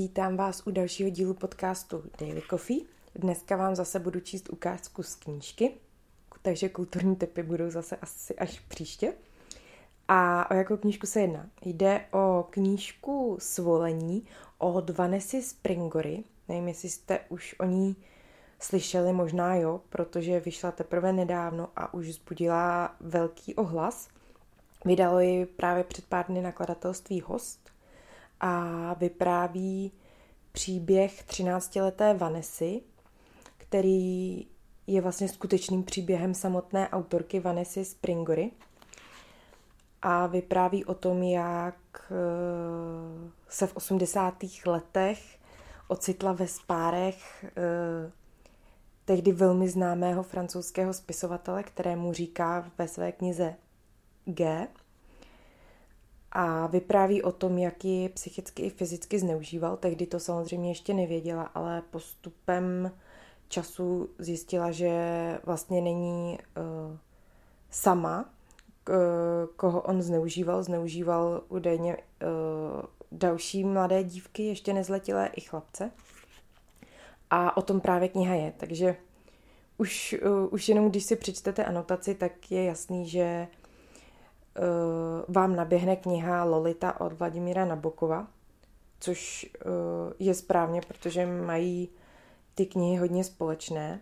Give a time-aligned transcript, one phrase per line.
[0.00, 2.80] Vítám vás u dalšího dílu podcastu Daily Coffee.
[3.14, 5.72] Dneska vám zase budu číst ukázku z knížky,
[6.42, 9.12] takže kulturní typy budou zase asi až příště.
[10.08, 11.50] A o jakou knížku se jedná?
[11.62, 14.26] Jde o knížku Svolení
[14.58, 16.24] od Vanessy Springory.
[16.48, 17.96] Nevím, jestli jste už o ní
[18.58, 24.08] slyšeli, možná jo, protože vyšla teprve nedávno a už zbudila velký ohlas.
[24.84, 27.70] Vydalo ji právě před pár dny nakladatelství Host
[28.40, 29.92] a vypráví
[30.52, 32.82] příběh 13-leté Vanessy,
[33.56, 34.46] který
[34.86, 38.50] je vlastně skutečným příběhem samotné autorky Vanessy Springory
[40.02, 41.76] a vypráví o tom, jak
[42.10, 44.34] eh, se v 80.
[44.66, 45.38] letech
[45.88, 48.12] ocitla ve spárech eh,
[49.04, 53.54] tehdy velmi známého francouzského spisovatele, kterému říká ve své knize
[54.24, 54.68] G.
[56.32, 59.76] A vypráví o tom, jak ji psychicky i fyzicky zneužíval.
[59.76, 62.92] Tehdy to samozřejmě ještě nevěděla, ale postupem
[63.48, 64.92] času zjistila, že
[65.44, 66.96] vlastně není uh,
[67.70, 68.20] sama,
[68.88, 68.94] uh,
[69.56, 70.62] koho on zneužíval.
[70.62, 75.90] Zneužíval údajně uh, další mladé dívky, ještě nezletilé i chlapce.
[77.30, 78.96] A o tom právě kniha je, takže
[79.78, 83.48] už, uh, už jenom když si přečtete anotaci, tak je jasný, že
[85.28, 88.26] vám naběhne kniha Lolita od Vladimíra Nabokova,
[89.00, 89.70] což uh,
[90.18, 91.88] je správně, protože mají
[92.54, 94.00] ty knihy hodně společné.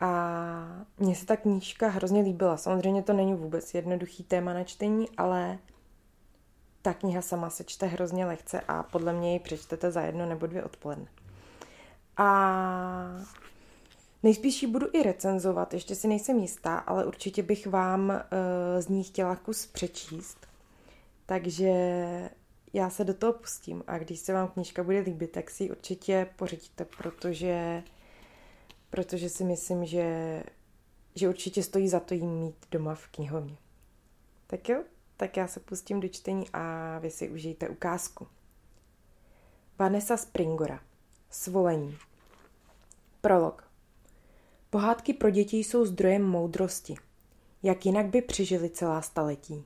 [0.00, 2.56] A mně se ta knížka hrozně líbila.
[2.56, 5.58] Samozřejmě to není vůbec jednoduchý téma na čtení, ale
[6.82, 10.46] ta kniha sama se čte hrozně lehce a podle mě ji přečtete za jedno nebo
[10.46, 11.06] dvě odpoledne.
[12.16, 12.26] A
[14.22, 18.88] nejspíš ji budu i recenzovat, ještě si nejsem jistá, ale určitě bych vám uh, z
[18.88, 20.46] ní chtěla kus přečíst.
[21.26, 21.70] Takže
[22.72, 25.70] já se do toho pustím a když se vám knížka bude líbit, tak si ji
[25.70, 27.82] určitě pořídíte, protože,
[28.90, 30.42] protože si myslím, že,
[31.14, 33.56] že určitě stojí za to jí mít doma v knihovně.
[34.46, 34.82] Tak jo,
[35.16, 38.26] tak já se pustím do čtení a vy si užijte ukázku.
[39.78, 40.80] Vanessa Springora.
[41.30, 41.98] Svolení.
[43.20, 43.69] Prolog.
[44.72, 46.94] Pohádky pro děti jsou zdrojem moudrosti.
[47.62, 49.64] Jak jinak by přežili celá staletí?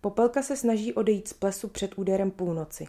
[0.00, 2.86] Popelka se snaží odejít z plesu před úderem půlnoci.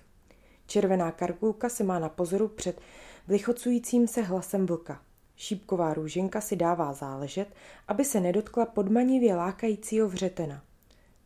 [0.67, 2.81] Červená karkulka se má na pozoru před
[3.27, 5.01] vlichocujícím se hlasem vlka.
[5.35, 7.47] Šípková růženka si dává záležet,
[7.87, 10.63] aby se nedotkla podmanivě lákajícího vřetena.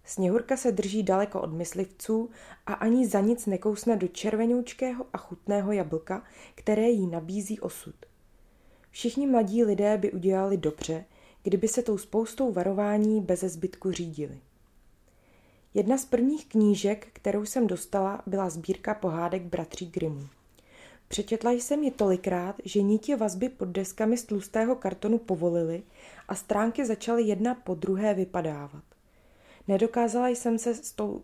[0.04, 2.30] Sněhurka se drží daleko od myslivců
[2.66, 6.24] a ani za nic nekousne do červenoučkého a chutného jablka,
[6.56, 7.96] které jí nabízí osud.
[8.96, 11.06] Všichni mladí lidé by udělali dobře,
[11.44, 14.40] kdyby se tou spoustou varování bez zbytku řídili.
[15.74, 20.28] Jedna z prvních knížek, kterou jsem dostala, byla sbírka pohádek bratří Grimmů.
[21.08, 25.84] Přečetla jsem ji tolikrát, že nítě vazby pod deskami z tlustého kartonu povolily
[26.28, 28.84] a stránky začaly jedna po druhé vypadávat.
[29.68, 31.22] Nedokázala jsem se s tou uh,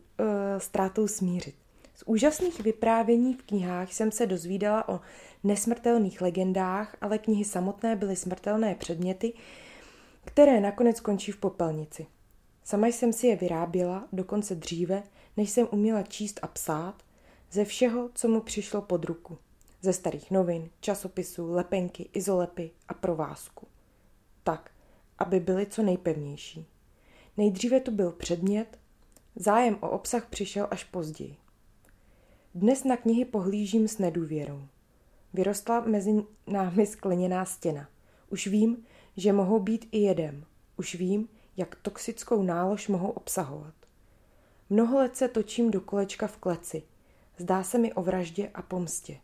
[0.58, 1.61] ztrátou smířit.
[2.02, 5.00] Z úžasných vyprávění v knihách jsem se dozvídala o
[5.44, 9.34] nesmrtelných legendách, ale knihy samotné byly smrtelné předměty,
[10.26, 12.08] které nakonec končí v popelnici.
[12.64, 15.04] Sama jsem si je vyráběla, dokonce dříve,
[15.38, 17.04] než jsem uměla číst a psát,
[17.52, 19.38] ze všeho, co mu přišlo pod ruku.
[19.82, 23.68] Ze starých novin, časopisů, lepenky, izolepy a provázku.
[24.44, 24.72] Tak,
[25.20, 26.66] aby byly co nejpevnější.
[27.38, 28.80] Nejdříve tu byl předmět,
[29.36, 31.41] zájem o obsah přišel až později.
[32.56, 34.68] Dnes na knihy pohlížím s nedůvěrou.
[35.34, 37.90] Vyrostla mezi námi skleněná stěna.
[38.30, 38.86] Už vím,
[39.18, 40.46] že mohou být i jedem.
[40.78, 43.74] Už vím, jak toxickou nálož mohou obsahovat.
[44.70, 46.84] Mnoho let se točím do kolečka v kleci.
[47.38, 49.18] Zdá se mi o vraždě a pomstě.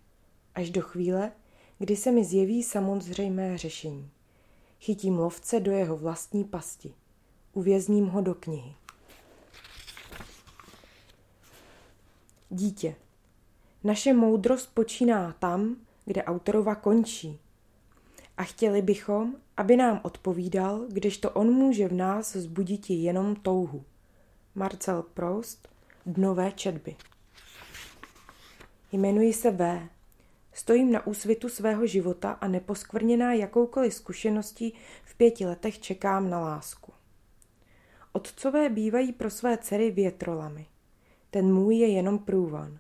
[0.56, 1.32] Až do chvíle,
[1.80, 4.10] kdy se mi zjeví samozřejmé řešení.
[4.80, 6.94] Chytím lovce do jeho vlastní pasti.
[7.54, 8.76] Uvězním ho do knihy.
[12.50, 12.96] Dítě.
[13.88, 15.76] Naše moudrost počíná tam,
[16.06, 17.40] kde autorova končí.
[18.38, 23.84] A chtěli bychom, aby nám odpovídal, když to on může v nás zbudit jenom touhu.
[24.56, 25.68] Marcel Proust,
[26.06, 26.96] Dnové četby.
[28.92, 29.88] Jmenuji se V.
[30.54, 34.74] Stojím na úsvitu svého života a neposkvrněná jakoukoliv zkušeností
[35.06, 36.94] v pěti letech čekám na lásku.
[38.12, 40.66] Otcové bývají pro své dcery větrolami.
[41.32, 42.80] Ten můj je jenom průvan.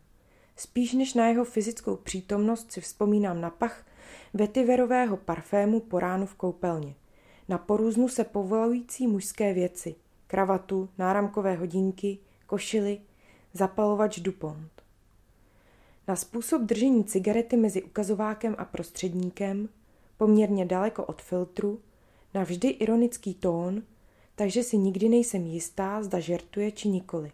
[0.57, 3.86] Spíš než na jeho fyzickou přítomnost si vzpomínám na pach
[4.33, 6.95] vetiverového parfému po ránu v koupelně.
[7.50, 9.95] Na porůznu se povolující mužské věci.
[10.27, 13.01] Kravatu, náramkové hodinky, košily,
[13.54, 14.71] zapalovač Dupont.
[16.07, 19.69] Na způsob držení cigarety mezi ukazovákem a prostředníkem,
[20.18, 21.80] poměrně daleko od filtru,
[22.33, 23.83] na vždy ironický tón,
[24.36, 27.31] takže si nikdy nejsem jistá, zda žertuje či nikoli.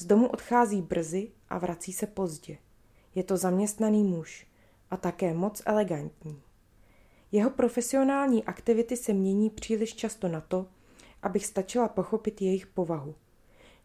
[0.00, 2.58] Z domu odchází brzy a vrací se pozdě.
[3.14, 4.46] Je to zaměstnaný muž
[4.90, 6.42] a také moc elegantní.
[7.32, 10.66] Jeho profesionální aktivity se mění příliš často na to,
[11.22, 13.14] abych stačila pochopit jejich povahu.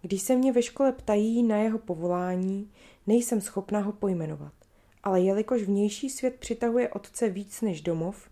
[0.01, 2.71] Když se mě ve škole ptají na jeho povolání,
[3.07, 4.53] nejsem schopná ho pojmenovat.
[5.03, 8.29] Ale jelikož vnější svět přitahuje otce víc než domov,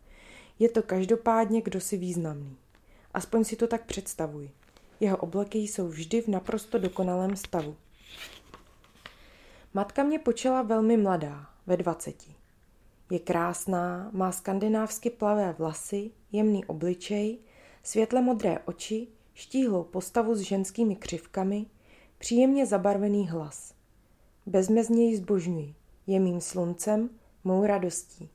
[0.59, 2.57] je to každopádně kdo si významný.
[3.13, 4.51] Aspoň si to tak představuji.
[5.03, 7.75] Jeho obleky jsou vždy v naprosto dokonalém stavu.
[9.73, 12.35] Matka mě počala velmi mladá, ve dvaceti.
[13.11, 17.37] Je krásná, má skandinávsky plavé vlasy, jemný obličej,
[17.83, 21.65] světle modré oči, štíhlou postavu s ženskými křivkami,
[22.17, 23.73] příjemně zabarvený hlas.
[24.45, 25.75] Bezmezně ji zbožňuji,
[26.07, 27.09] je mým sluncem,
[27.43, 28.29] mou radostí.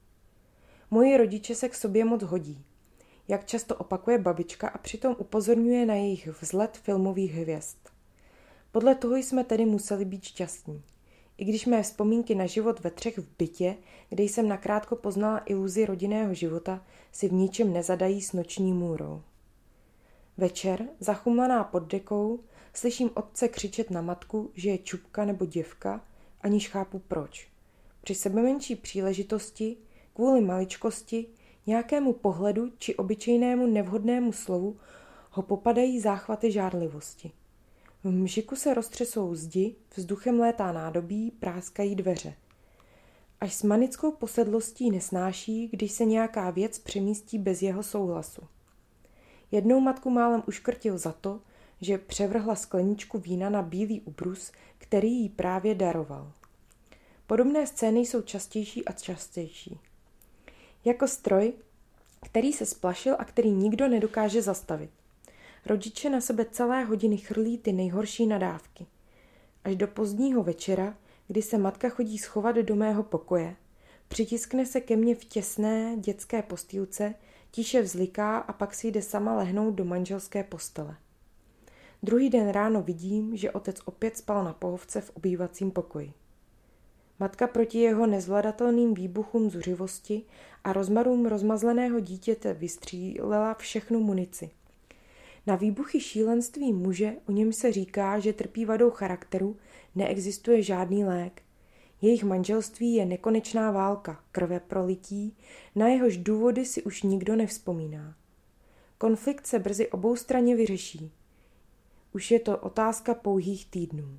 [0.91, 2.65] Moji rodiče se k sobě moc hodí,
[3.28, 7.76] jak často opakuje babička a přitom upozorňuje na jejich vzlet filmových hvězd.
[8.72, 10.82] Podle toho jsme tedy museli být šťastní.
[11.38, 13.76] I když mé vzpomínky na život ve třech v bytě,
[14.08, 19.22] kde jsem nakrátko poznala iluzi rodinného života, si v ničem nezadají s noční můrou.
[20.36, 22.40] Večer, zachumlaná pod dekou,
[22.74, 26.04] slyším otce křičet na matku, že je čupka nebo děvka,
[26.40, 27.48] aniž chápu proč.
[28.02, 29.76] Při sebe menší příležitosti,
[30.14, 31.26] kvůli maličkosti,
[31.69, 34.76] nějakému pohledu či obyčejnému nevhodnému slovu
[35.31, 37.32] ho popadají záchvaty žárlivosti.
[38.05, 42.35] V mžiku se roztřesou zdi, vzduchem létá nádobí, práskají dveře.
[43.41, 48.43] Až s manickou posedlostí nesnáší, když se nějaká věc přemístí bez jeho souhlasu.
[49.50, 51.41] Jednou matku málem uškrtil za to,
[51.81, 56.32] že převrhla skleničku vína na bílý ubrus, který jí právě daroval.
[57.26, 59.79] Podobné scény jsou častější a častější.
[60.88, 61.52] Jako stroj,
[62.23, 64.90] který se splašil a který nikdo nedokáže zastavit.
[65.67, 68.87] Rodiče na sebe celé hodiny chrlí ty nejhorší nadávky.
[69.64, 70.96] Až do pozdního večera,
[71.26, 73.56] kdy se matka chodí schovat do mého pokoje,
[74.08, 77.14] přitiskne se ke mně v těsné dětské postýlce,
[77.50, 80.96] tiše vzliká a pak si jde sama lehnout do manželské postele.
[82.02, 86.12] Druhý den ráno vidím, že otec opět spal na pohovce v obývacím pokoji.
[87.20, 90.23] Matka proti jeho nezvladatelným výbuchům zuřivosti
[90.65, 94.50] a rozmarům rozmazleného dítěte vystřílela všechnu munici.
[95.47, 99.56] Na výbuchy šílenství muže, o něm se říká, že trpí vadou charakteru,
[99.94, 101.43] neexistuje žádný lék.
[102.03, 105.37] Jejich manželství je nekonečná válka, krve prolití,
[105.75, 108.15] na jehož důvody si už nikdo nevzpomíná.
[108.99, 111.12] Konflikt se brzy oboustranně vyřeší.
[112.12, 114.19] Už je to otázka pouhých týdnů.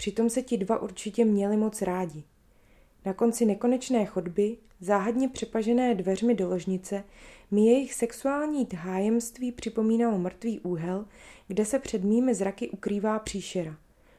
[0.00, 2.22] Přitom se ti dva určitě měli moc rádi.
[3.04, 7.04] Na konci nekonečné chodby, záhadně přepažené dveřmi do ložnice,
[7.50, 11.04] mi jejich sexuální hájemství připomínalo mrtvý úhel,
[11.48, 13.76] kde se před mými zraky ukrývá příšera.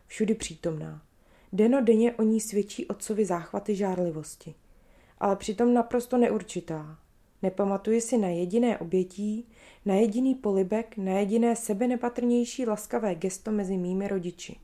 [0.07, 1.01] Všudy přítomná.
[1.53, 4.55] Deno denně o ní svědčí otcovi záchvaty žárlivosti.
[5.17, 6.97] Ale přitom naprosto neurčitá.
[7.41, 9.47] Nepamatuji si na jediné obětí,
[9.85, 14.59] na jediný polibek, na jediné sebe nepatrnější laskavé gesto mezi mými rodiči.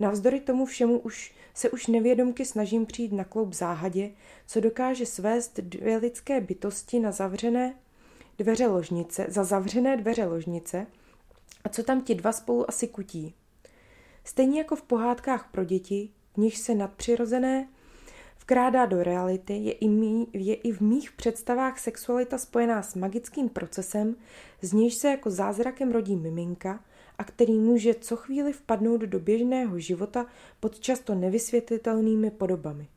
[0.00, 4.10] Navzdory tomu všemu už se už nevědomky snažím přijít na kloup záhadě,
[4.46, 7.74] co dokáže svést dvě lidské bytosti na zavřené
[8.38, 10.86] dveře ložnice, za zavřené dveře ložnice
[11.64, 13.34] a co tam ti dva spolu asi kutí.
[14.24, 17.68] Stejně jako v pohádkách pro děti, v nich se nadpřirozené
[18.38, 23.48] vkrádá do reality, je i, mý, je i v mých představách sexualita spojená s magickým
[23.48, 24.16] procesem,
[24.62, 26.84] z níž se jako zázrakem rodí miminka
[27.18, 30.26] a který může co chvíli vpadnout do běžného života
[30.60, 32.88] pod často nevysvětlitelnými podobami.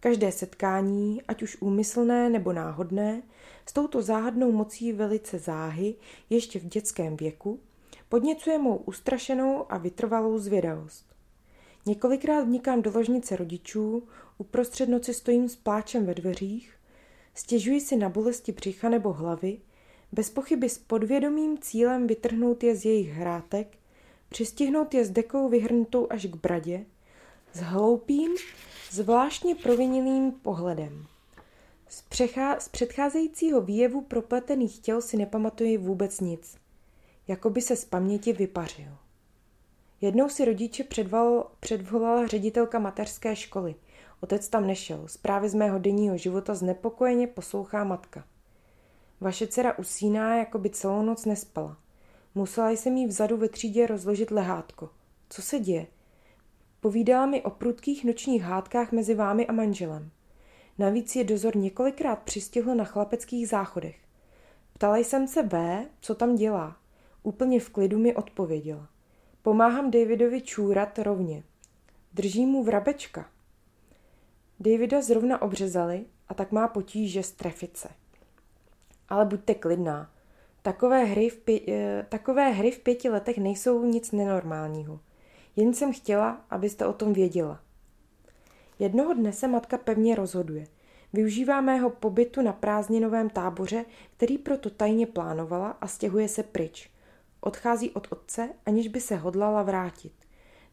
[0.00, 3.22] Každé setkání, ať už úmyslné nebo náhodné,
[3.66, 5.94] s touto záhadnou mocí velice záhy,
[6.30, 7.60] ještě v dětském věku,
[8.08, 11.06] podněcuje mou ustrašenou a vytrvalou zvědavost.
[11.86, 16.74] Několikrát vnikám do ložnice rodičů, uprostřed noci stojím s pláčem ve dveřích,
[17.34, 19.58] stěžuji si na bolesti břicha nebo hlavy,
[20.14, 23.78] bez pochyby s podvědomým cílem vytrhnout je z jejich hrátek,
[24.28, 26.84] přistihnout je s dekou vyhrnutou až k bradě,
[27.52, 28.32] s hloupým,
[28.90, 31.06] zvláštně provinilým pohledem.
[31.88, 36.56] Z, přechá- z předcházejícího výjevu propletených těl si nepamatuji vůbec nic.
[37.28, 38.96] Jako by se z paměti vypařil.
[40.00, 43.74] Jednou si rodiče předval, předvolala ředitelka mateřské školy.
[44.20, 45.08] Otec tam nešel.
[45.08, 48.24] Zprávy z mého denního života znepokojeně poslouchá matka.
[49.20, 51.76] Vaše dcera usíná, jako by celou noc nespala.
[52.34, 54.90] Musela jsem jí vzadu ve třídě rozložit lehátko.
[55.28, 55.86] Co se děje?
[56.80, 60.10] Povídala mi o prudkých nočních hádkách mezi vámi a manželem.
[60.78, 63.96] Navíc je dozor několikrát přistihl na chlapeckých záchodech.
[64.72, 66.76] Ptala jsem se B, co tam dělá.
[67.22, 68.88] Úplně v klidu mi odpověděla.
[69.42, 71.42] Pomáhám Davidovi čůrat rovně.
[72.12, 73.30] Držím mu vrabečka.
[74.60, 77.88] Davida zrovna obřezali a tak má potíže strefit se.
[79.08, 80.10] Ale buďte klidná.
[80.62, 85.00] Takové hry, v pě- eh, takové hry v pěti letech nejsou nic nenormálního.
[85.56, 87.60] Jen jsem chtěla, abyste o tom věděla.
[88.78, 90.66] Jednoho dne se matka pevně rozhoduje.
[91.12, 93.84] Využívá mého pobytu na prázdninovém táboře,
[94.16, 96.90] který proto tajně plánovala a stěhuje se pryč.
[97.40, 100.12] Odchází od otce, aniž by se hodlala vrátit.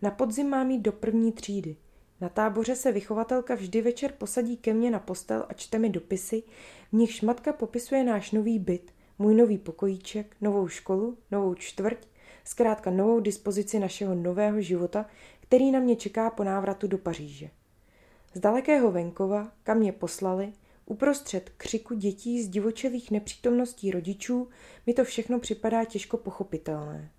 [0.02, 1.76] Na podzim mám jít do první třídy.
[2.22, 6.44] Na táboře se vychovatelka vždy večer posadí ke mně na postel a čte mi dopisy,
[6.90, 12.08] v nichž matka popisuje náš nový byt, můj nový pokojíček, novou školu, novou čtvrť,
[12.44, 15.06] zkrátka novou dispozici našeho nového života,
[15.40, 17.50] který na mě čeká po návratu do Paříže.
[18.34, 20.54] Z dalekého venkova, kam mě poslali,
[20.86, 24.48] uprostřed křiku dětí z divočelých nepřítomností rodičů,
[24.88, 27.12] mi to všechno připadá těžko pochopitelné.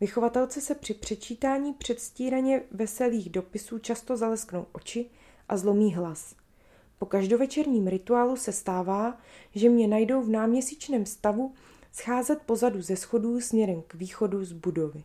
[0.00, 5.10] Vychovatelce se při přečítání předstíraně veselých dopisů často zalesknou oči
[5.48, 6.34] a zlomí hlas.
[6.98, 9.18] Po každovečerním rituálu se stává,
[9.54, 11.54] že mě najdou v náměsíčném stavu
[11.92, 15.04] scházet pozadu ze schodů směrem k východu z budovy.